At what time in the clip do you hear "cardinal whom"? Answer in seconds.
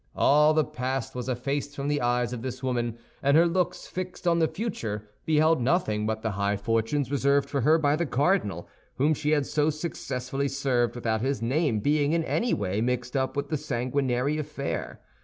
8.07-9.13